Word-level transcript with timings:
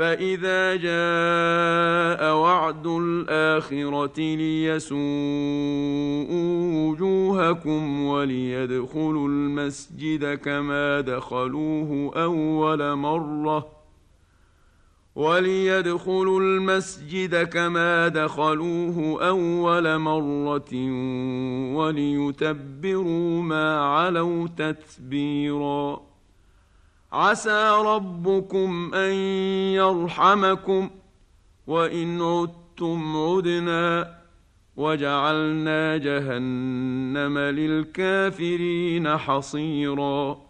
فإذا 0.00 0.76
جاء 0.76 2.34
وعد 2.36 2.86
الآخرة 2.86 4.20
ليسوءوا 4.20 5.00
وجوهكم 6.88 8.02
وليدخلوا 8.04 9.28
المسجد 9.28 10.34
كما 10.34 11.00
دخلوه 11.00 12.12
أول 12.16 12.94
مرة 12.94 13.68
وليدخلوا 15.14 16.40
المسجد 16.40 17.42
كما 17.42 18.08
دخلوه 18.08 19.28
أول 19.28 19.98
مرة 19.98 20.72
وليتبروا 21.76 23.42
ما 23.42 23.80
علوا 23.80 24.48
تتبيراً 24.56 26.09
عسى 27.12 27.70
ربكم 27.84 28.94
أن 28.94 29.12
يرحمكم 29.74 30.90
وإن 31.66 32.22
عدتم 32.22 33.16
عدنا 33.16 34.14
وجعلنا 34.76 35.96
جهنم 35.96 37.38
للكافرين 37.38 39.16
حصيرا 39.18 40.49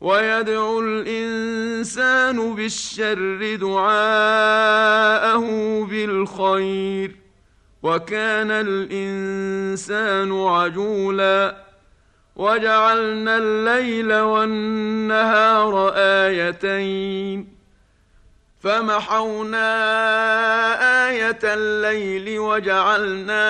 ويدعو 0.00 0.80
الإنسان 0.80 2.54
بالشر 2.54 3.56
دعاءه 3.60 5.46
بالخير 5.90 7.16
وكان 7.82 8.50
الإنسان 8.50 10.32
عجولا. 10.32 11.56
وجعلنا 12.36 13.36
الليل 13.36 14.14
والنهار 14.14 15.92
آيتين. 15.94 17.57
فمحونا 18.60 19.68
آية 21.08 21.38
الليل 21.44 22.38
وجعلنا 22.38 23.44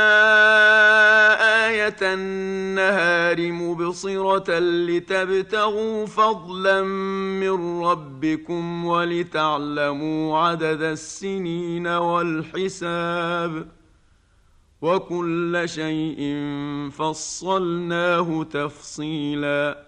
آية 1.67 1.97
النهار 2.03 3.53
مبصرة 3.53 4.59
لتبتغوا 4.59 6.07
فضلا 6.07 6.83
من 6.83 7.85
ربكم 7.85 8.85
ولتعلموا 8.85 10.39
عدد 10.39 10.83
السنين 10.83 11.87
والحساب 11.87 13.69
وكل 14.83 15.63
شيء 15.65 16.21
فصلناه 16.91 18.45
تفصيلا 18.45 19.88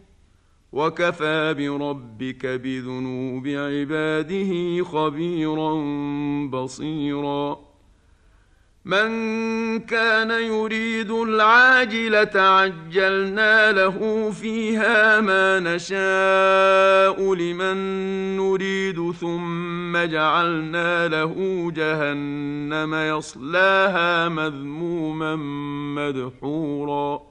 وكفى 0.71 1.53
بربك 1.57 2.45
بذنوب 2.45 3.47
عباده 3.47 4.83
خبيرا 4.83 5.73
بصيرا. 6.47 7.71
من 8.85 9.09
كان 9.79 10.31
يريد 10.31 11.11
العاجلة 11.11 12.41
عجلنا 12.41 13.71
له 13.71 14.31
فيها 14.31 15.21
ما 15.21 15.59
نشاء 15.59 17.33
لمن 17.33 17.77
نريد 18.37 19.11
ثم 19.11 19.97
جعلنا 19.97 21.07
له 21.07 21.35
جهنم 21.75 22.95
يصلاها 22.95 24.29
مذموما 24.29 25.35
مدحورا. 25.95 27.30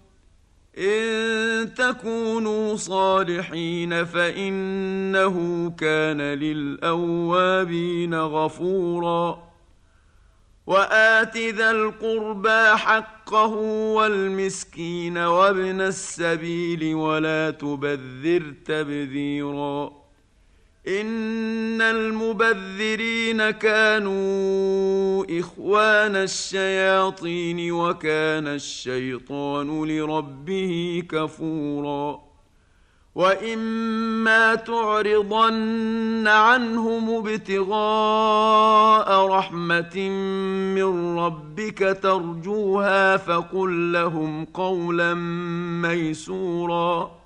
إن 0.77 1.73
تكونوا 1.73 2.75
صالحين 2.75 4.05
فإنه 4.05 5.69
كان 5.69 6.21
للأوابين 6.21 8.15
غفورا. 8.15 9.51
وآت 10.67 11.37
ذا 11.37 11.71
القربى 11.71 12.77
حقه 12.77 13.53
والمسكين 13.95 15.17
وابن 15.17 15.81
السبيل 15.81 16.95
ولا 16.95 17.51
تبذر 17.51 18.53
تبذيرا. 18.65 20.00
إن 20.87 21.81
المبذرين 21.81 23.49
كانوا 23.49 25.25
إخوان 25.39 26.15
الشياطين 26.15 27.71
وكان 27.71 28.47
الشيطان 28.47 29.85
لربه 29.85 31.03
كفورا 31.09 32.19
وإما 33.15 34.55
تعرضن 34.55 36.27
عنهم 36.27 37.17
ابتغاء 37.17 37.67
رحمة 39.27 40.09
من 40.75 41.17
ربك 41.17 41.99
ترجوها 42.03 43.17
فقل 43.17 43.93
لهم 43.93 44.45
قولا 44.45 45.13
ميسورا 45.81 47.20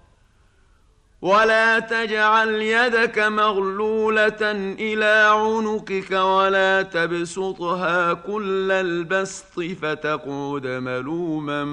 ولا 1.21 1.79
تجعل 1.79 2.49
يدك 2.49 3.19
مغلوله 3.19 4.51
إلى 4.79 5.29
عنقك 5.33 6.11
ولا 6.11 6.81
تبسطها 6.81 8.13
كل 8.13 8.71
البسط 8.71 9.59
فتقعد 9.81 10.67
ملوما 10.67 11.65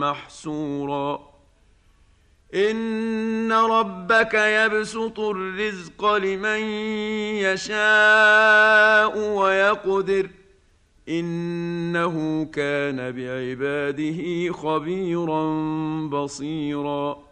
محسورا 0.00 1.32
ان 2.54 3.52
ربك 3.52 4.34
يبسط 4.34 5.20
الرزق 5.20 6.14
لمن 6.14 6.60
يشاء 7.44 9.18
ويقدر. 9.18 10.30
انه 11.08 12.44
كان 12.44 12.96
بعباده 13.12 14.52
خبيرا 14.52 15.44
بصيرا. 16.08 17.31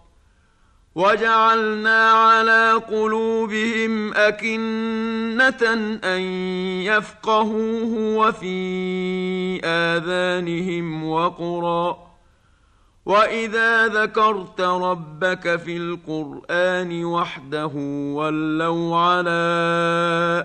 وجعلنا 0.95 2.11
على 2.11 2.73
قلوبهم 2.73 4.13
أكنة 4.13 5.73
أن 6.03 6.21
يفقهوه 6.83 8.17
وفي 8.17 9.61
آذانهم 9.65 11.09
وقرا. 11.09 12.11
وإذا 13.05 13.87
ذكرت 13.87 14.61
ربك 14.61 15.55
في 15.55 15.77
القرآن 15.77 17.05
وحده 17.05 17.71
ولوا 18.15 18.97
على 18.97 19.41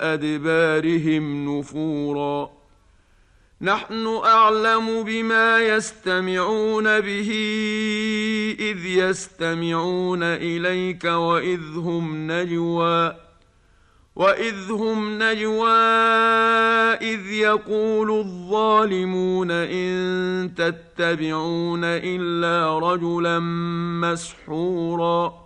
أدبارهم 0.01 1.59
نفورا. 1.59 2.51
نحن 3.61 4.07
أعلم 4.25 5.03
بما 5.03 5.59
يستمعون 5.59 7.01
به 7.01 7.31
إذ 8.61 8.87
يستمعون 8.87 10.23
إليك 10.23 11.05
وإذ 11.05 11.61
هم 11.77 12.33
نجوى 12.33 13.17
وإذ 14.17 14.71
هم 14.71 15.23
نجوى 15.23 15.71
إذ 17.01 17.27
يقول 17.33 18.11
الظالمون 18.11 19.51
إن 19.51 20.55
تتبعون 20.57 21.85
إلا 21.85 22.79
رجلا 22.79 23.39
مسحورا 24.01 25.46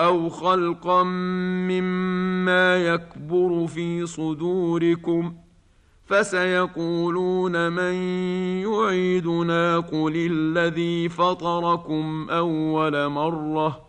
أو 0.00 0.28
خلقا 0.28 1.02
مما 1.02 2.76
يكبر 2.76 3.66
في 3.66 4.06
صدوركم 4.06 5.34
فسيقولون 6.04 7.72
من 7.72 7.94
يعيدنا 8.62 9.78
قل 9.78 10.12
الذي 10.16 11.08
فطركم 11.08 12.30
اول 12.30 13.08
مره 13.08 13.86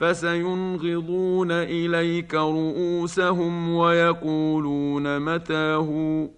فسينغضون 0.00 1.50
اليك 1.50 2.34
رؤوسهم 2.34 3.68
ويقولون 3.74 5.20
متاه 5.20 6.28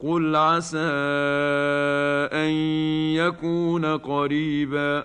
قل 0.00 0.36
عسى 0.36 0.78
ان 2.32 2.50
يكون 3.16 3.84
قريبا 3.84 5.04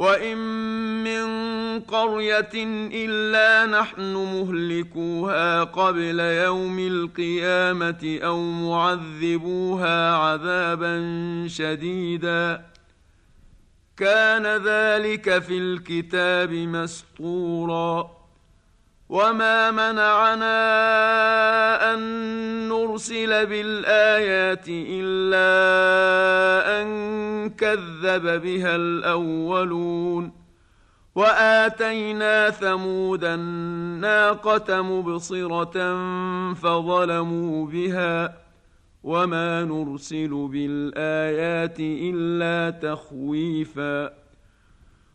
وان 0.00 0.38
من 1.04 1.26
قريه 1.80 2.50
الا 3.04 3.80
نحن 3.80 4.14
مهلكوها 4.14 5.64
قبل 5.64 6.20
يوم 6.20 6.78
القيامه 6.78 8.18
أو 8.22 8.40
معذبوها 8.42 10.14
عذابا 10.14 10.94
شديدا 11.48 12.66
كان 13.96 14.46
ذلك 14.46 15.38
في 15.38 15.58
الكتاب 15.58 16.52
مسطورا 16.52 18.19
وما 19.10 19.70
منعنا 19.70 20.54
ان 21.94 22.00
نرسل 22.68 23.46
بالايات 23.46 24.64
الا 24.68 25.50
ان 26.82 27.50
كذب 27.50 28.42
بها 28.42 28.76
الاولون 28.76 30.32
واتينا 31.14 32.50
ثمود 32.50 33.24
الناقه 33.24 34.82
مبصره 34.82 35.74
فظلموا 36.54 37.66
بها 37.66 38.34
وما 39.02 39.64
نرسل 39.64 40.48
بالايات 40.52 41.76
الا 41.80 42.70
تخويفا 42.70 44.10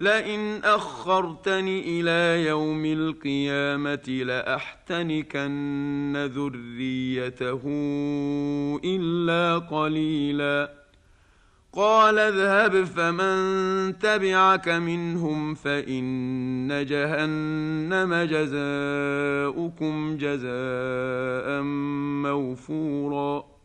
لئن 0.00 0.60
أخرتني 0.64 2.00
إلى 2.00 2.48
يوم 2.48 2.84
القيامة 2.84 4.22
لأحتنكن 4.24 6.30
ذريته 6.34 7.60
إلا 8.84 9.58
قليلا. 9.58 10.80
قال 11.72 12.18
اذهب 12.18 12.84
فمن 12.84 13.98
تبعك 13.98 14.68
منهم 14.68 15.54
فإن 15.54 16.86
جهنم 16.86 18.14
جزاؤكم 18.14 20.16
جزاء 20.16 21.62
موفورا. 22.22 23.59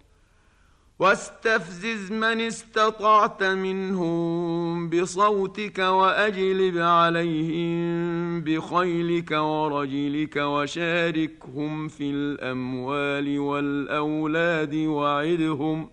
واستفزز 1.00 2.12
من 2.12 2.42
استطعت 2.42 3.44
منهم 3.44 4.90
بصوتك 4.90 5.80
وأجلب 5.80 6.78
عليهم 6.78 8.42
بخيلك 8.42 9.32
ورجلك 9.32 10.36
وشاركهم 10.36 11.88
في 11.88 12.10
الأموال 12.10 13.40
والأولاد 13.40 14.76
وعدهم 14.76 15.90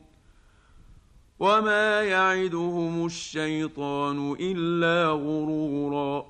وما 1.39 2.03
يعدهم 2.03 3.07
الشيطان 3.07 4.37
إلا 4.41 5.11
غرورا. 5.11 6.27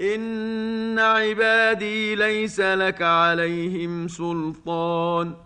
إن 0.00 0.98
عبادي 0.98 2.14
ليس 2.14 2.60
لك 2.60 3.02
عليهم 3.02 4.08
سلطان. 4.08 5.45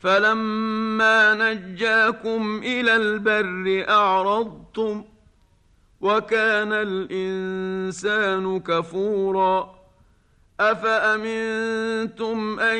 فلما 0.00 1.34
نجاكم 1.34 2.60
إلى 2.64 2.96
البر 2.96 3.84
اعرضتم 3.90 5.04
وكان 6.00 6.72
الانسان 6.72 8.60
كفورا 8.60 9.78
افامنتم 10.60 12.60
ان 12.60 12.78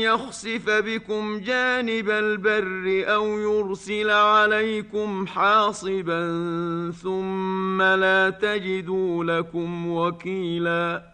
يخسف 0.00 0.70
بكم 0.70 1.38
جانب 1.38 2.10
البر 2.10 3.04
أو 3.14 3.38
يرسل 3.38 4.10
عليكم 4.10 5.26
حاصبا 5.26 6.20
ثم 7.02 7.82
لا 7.82 8.30
تجدوا 8.30 9.24
لكم 9.24 9.86
وكيلا 9.90 11.13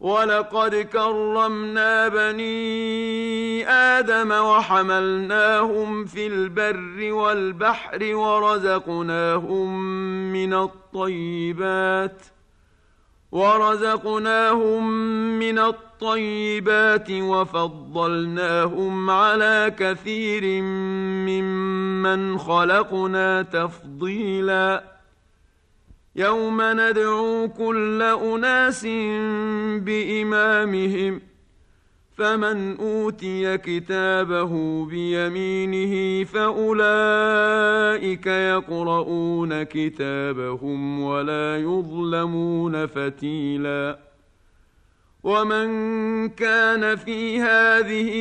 ولقد 0.00 0.74
كرمنا 0.74 2.08
بني 2.08 3.68
آدم 3.68 4.32
وحملناهم 4.32 6.04
في 6.04 6.26
البر 6.26 7.12
والبحر 7.12 8.14
ورزقناهم 8.14 9.82
من 10.32 10.54
الطيبات 10.54 12.22
ورزقناهم 13.32 14.90
من 15.38 15.58
الطيبات 15.58 17.10
وفضلناهم 17.10 19.10
على 19.10 19.74
كثير 19.78 20.62
ممن 21.28 22.38
خلقنا 22.38 23.42
تفضيلا 23.42 24.99
يوم 26.20 26.62
ندعو 26.62 27.48
كل 27.48 28.02
أناس 28.02 28.84
بإمامهم 29.84 31.20
فمن 32.16 32.76
أوتي 32.76 33.58
كتابه 33.58 34.84
بيمينه 34.86 36.24
فأولئك 36.24 38.26
يقرؤون 38.26 39.62
كتابهم 39.62 41.02
ولا 41.02 41.56
يظلمون 41.56 42.86
فتيلا. 42.86 43.98
ومن 45.22 45.68
كان 46.28 46.96
في 46.96 47.40
هذه 47.40 48.12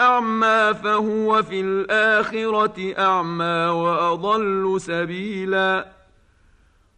أعمى 0.00 0.74
فهو 0.84 1.42
في 1.42 1.60
الآخرة 1.60 2.94
أعمى 2.98 3.66
وأضل 3.66 4.80
سبيلا. 4.80 6.01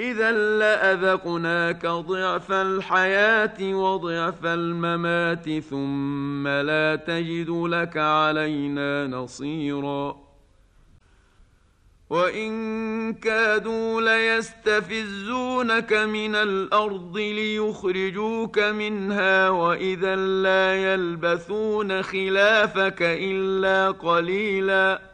إذا 0.00 0.32
لأذقناك 0.32 1.86
ضعف 1.86 2.52
الحياة 2.52 3.74
وضعف 3.74 4.46
الممات 4.46 5.58
ثم 5.58 6.48
لا 6.48 6.96
تجد 6.96 7.50
لك 7.50 7.96
علينا 7.96 9.06
نصيرا. 9.06 10.16
وإن 12.10 13.14
كادوا 13.14 14.00
ليستفزونك 14.00 15.92
من 15.92 16.34
الأرض 16.34 17.16
ليخرجوك 17.16 18.58
منها 18.58 19.48
وإذا 19.48 20.16
لا 20.16 20.94
يلبثون 20.94 22.02
خلافك 22.02 23.02
إلا 23.02 23.90
قليلا. 23.90 25.13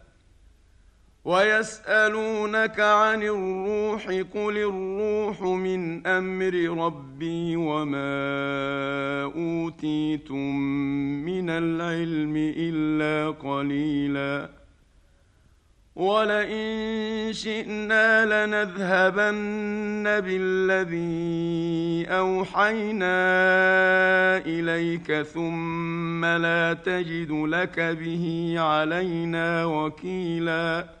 ويسألونك 1.25 2.79
عن 2.79 3.23
الروح 3.23 4.05
قل 4.33 4.57
الروح 4.57 5.41
من 5.41 6.07
أمر 6.07 6.53
ربي 6.85 7.55
وما 7.55 9.23
أوتيتم 9.23 10.55
من 11.25 11.49
العلم 11.49 12.53
إلا 12.57 13.31
قليلا. 13.31 14.49
ولئن 15.95 17.33
شئنا 17.33 18.25
لنذهبن 18.25 20.03
بالذي 20.03 22.05
أوحينا 22.09 23.17
إليك 24.37 25.21
ثم 25.21 26.25
لا 26.25 26.73
تجد 26.73 27.31
لك 27.31 27.79
به 27.79 28.55
علينا 28.57 29.65
وكيلا. 29.65 31.00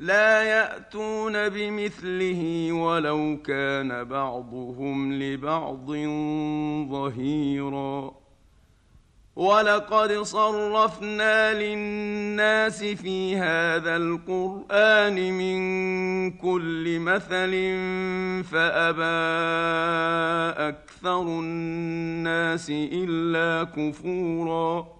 لا 0.00 0.42
يأتون 0.42 1.48
بمثله 1.48 2.72
ولو 2.72 3.38
كان 3.44 4.04
بعضهم 4.04 5.12
لبعض 5.12 5.86
ظهيرا. 6.90 8.14
ولقد 9.36 10.12
صرفنا 10.12 11.54
للناس 11.54 12.84
في 12.84 13.36
هذا 13.36 13.96
القرآن 13.96 15.32
من 15.32 15.60
كل 16.30 16.98
مثل 16.98 17.52
فأبى 18.44 19.02
أكثر 20.68 21.22
الناس 21.22 22.70
إلا 22.70 23.64
كفورا. 23.64 24.99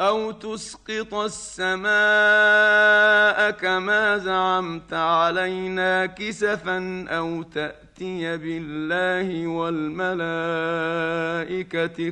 أو 0.00 0.30
تسقط 0.30 1.14
السماء 1.14 1.90
كما 3.50 4.18
زعمت 4.18 4.92
علينا 4.92 6.06
كسفا 6.06 7.06
أو 7.08 7.42
تأتي 7.42 8.36
بالله 8.36 9.46
والملائكة 9.46 10.10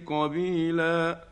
قبيلا 0.06 1.31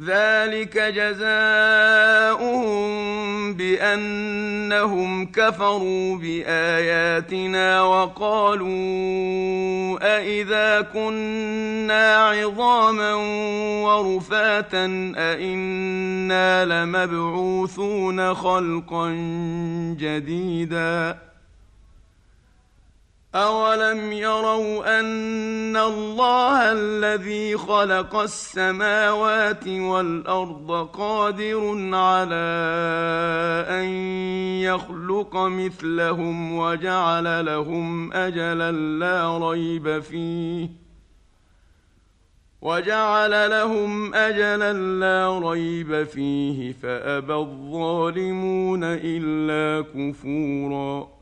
ذلك 0.00 0.78
جزاؤهم 0.78 2.62
بأنهم 3.54 5.26
كفروا 5.26 6.16
بآياتنا 6.16 7.82
وقالوا 7.82 8.68
أإذا 10.02 10.80
كنا 10.80 12.16
عظاما 12.16 13.14
ورفاتا 13.84 15.12
أإنا 15.16 16.64
لمبعوثون 16.64 18.34
خلقا 18.34 19.10
جديدا 19.98 21.18
أولم 23.34 24.12
يروا 24.12 25.00
أن 25.00 25.76
الله 25.76 26.72
الذي 26.72 27.56
خلق 27.56 28.16
السماوات 28.16 29.68
والأرض 29.68 30.88
قادر 30.92 31.90
على 31.94 32.54
أن 33.68 33.84
يخلق 34.60 35.36
مثلهم 35.36 36.58
وجعل 36.58 37.46
لهم 37.46 38.12
أجلا 38.12 38.72
لا 38.72 39.38
ريب 39.50 40.00
فيه 40.00 40.68
وجعل 42.62 43.50
لهم 43.50 44.14
أجلا 44.14 44.72
لا 44.72 45.38
ريب 45.50 46.02
فيه 46.02 46.72
فأبى 46.72 47.34
الظالمون 47.34 48.80
إلا 48.84 49.84
كفوراً 49.94 51.21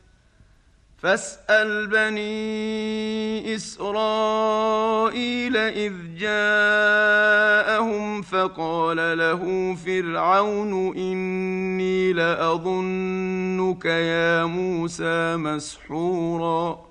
فاسأل 1.01 1.87
بني 1.87 3.55
إسرائيل 3.55 5.57
إذ 5.57 5.93
جاءهم 6.17 8.21
فقال 8.21 9.17
له 9.17 9.75
فرعون 9.85 10.97
إني 10.97 12.13
لأظنك 12.13 13.85
يا 13.85 14.45
موسى 14.45 15.37
مسحورا. 15.37 16.90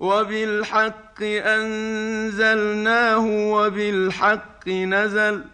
وبالحق 0.00 1.22
أنزلناه 1.22 3.26
وبالحق 3.26 4.68
نزل 4.68 5.44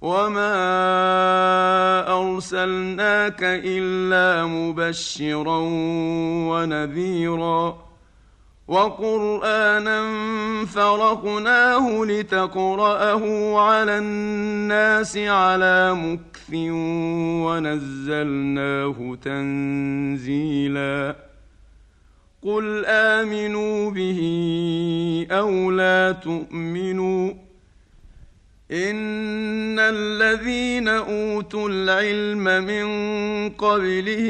وما 0.00 0.54
أرسلناك 2.20 3.40
إلا 3.42 4.46
مبشرا 4.46 5.58
ونذيرا 6.48 7.84
وقرآنا 8.68 10.04
فرقناه 10.66 12.04
لتقرأه 12.04 13.58
على 13.60 13.98
الناس 13.98 15.16
على 15.16 15.94
مكث 15.94 16.54
ونزلناه 17.44 19.16
تنزيلا 19.22 21.14
قل 22.44 22.84
امنوا 22.86 23.90
به 23.90 24.20
أو 25.30 25.70
لا 25.70 26.12
تؤمنوا 26.12 27.32
ان 28.70 29.78
الذين 29.78 30.88
اوتوا 30.88 31.68
العلم 31.68 32.44
من 32.64 32.86
قبله 33.50 34.28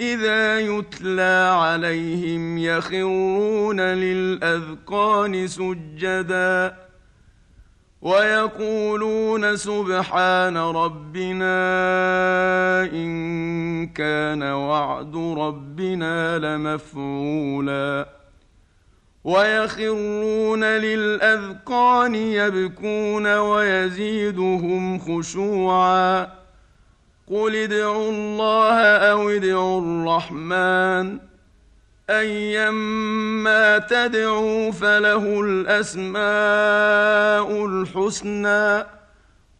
اذا 0.00 0.60
يتلى 0.60 1.50
عليهم 1.54 2.58
يخرون 2.58 3.80
للاذقان 3.80 5.46
سجدا 5.46 6.83
ويقولون 8.04 9.56
سبحان 9.56 10.56
ربنا 10.56 11.54
إن 12.92 13.86
كان 13.86 14.42
وعد 14.42 15.16
ربنا 15.16 16.38
لمفعولا. 16.38 18.08
ويخرون 19.24 20.64
للأذقان 20.64 22.14
يبكون 22.14 23.36
ويزيدهم 23.36 24.98
خشوعا. 24.98 26.28
قل 27.30 27.56
ادعوا 27.56 28.10
الله 28.10 28.80
أو 28.80 29.28
ادعوا 29.28 29.80
الرحمن. 29.80 31.33
ايما 32.10 33.78
تدعوا 33.78 34.70
فله 34.70 35.40
الأسماء 35.40 36.16
الحسنى. 37.66 38.86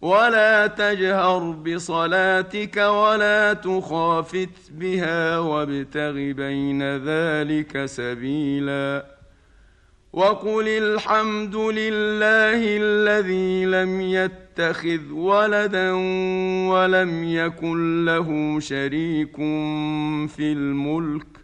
ولا 0.00 0.66
تجهر 0.66 1.50
بصلاتك 1.50 2.76
ولا 2.76 3.52
تخافت 3.52 4.70
بها 4.70 5.38
وابتغ 5.38 6.12
بين 6.12 6.96
ذلك 6.96 7.87
سبيلا. 7.87 9.07
وقل 10.12 10.68
الحمد 10.68 11.57
لله 11.57 12.61
الذي 12.76 13.64
لم 13.64 14.00
يتخذ 14.00 15.12
ولدا 15.12 15.92
ولم 16.70 17.24
يكن 17.24 18.04
له 18.04 18.61
شريك 18.61 19.37
في 20.26 20.52
الملك. 20.52 21.43